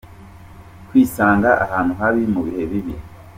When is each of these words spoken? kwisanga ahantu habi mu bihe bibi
kwisanga 0.87 1.49
ahantu 1.65 1.91
habi 1.99 2.21
mu 2.33 2.41
bihe 2.45 2.63
bibi 2.71 2.95